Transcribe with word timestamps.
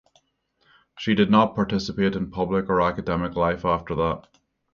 She 0.97 1.13
did 1.13 1.29
not 1.29 1.53
participate 1.53 2.15
in 2.15 2.31
public 2.31 2.69
or 2.69 2.81
academic 2.81 3.35
life 3.35 3.63
after 3.65 3.93
that. 3.97 4.25